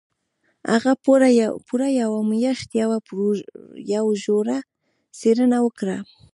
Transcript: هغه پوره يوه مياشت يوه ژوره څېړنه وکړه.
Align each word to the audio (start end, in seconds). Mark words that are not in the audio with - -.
هغه 0.71 0.91
پوره 1.73 1.89
يوه 2.01 2.19
مياشت 2.31 2.69
يوه 3.93 4.11
ژوره 4.23 4.57
څېړنه 5.19 5.57
وکړه. 5.65 5.97